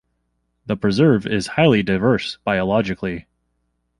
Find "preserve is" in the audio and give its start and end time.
0.75-1.45